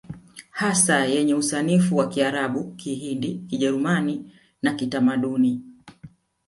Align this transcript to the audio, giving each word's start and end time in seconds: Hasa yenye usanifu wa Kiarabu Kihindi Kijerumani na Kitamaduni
Hasa 0.51 1.05
yenye 1.05 1.35
usanifu 1.35 1.97
wa 1.97 2.07
Kiarabu 2.09 2.71
Kihindi 2.75 3.35
Kijerumani 3.49 4.31
na 4.61 4.73
Kitamaduni 4.73 5.61